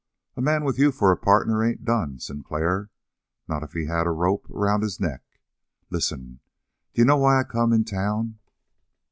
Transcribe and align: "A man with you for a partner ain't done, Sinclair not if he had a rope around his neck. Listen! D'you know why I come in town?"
"A 0.35 0.41
man 0.41 0.63
with 0.63 0.79
you 0.79 0.91
for 0.91 1.11
a 1.11 1.15
partner 1.15 1.63
ain't 1.63 1.85
done, 1.85 2.17
Sinclair 2.17 2.89
not 3.47 3.61
if 3.61 3.73
he 3.73 3.85
had 3.85 4.07
a 4.07 4.09
rope 4.09 4.49
around 4.49 4.81
his 4.81 4.99
neck. 4.99 5.21
Listen! 5.91 6.39
D'you 6.95 7.05
know 7.05 7.17
why 7.17 7.39
I 7.39 7.43
come 7.43 7.71
in 7.71 7.85
town?" 7.85 8.39